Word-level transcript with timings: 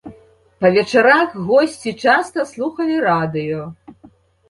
Па 0.63 0.71
вечарах 0.77 1.37
госці 1.51 1.91
часта 2.07 2.49
слухалі 2.55 3.01
радыё. 3.13 3.73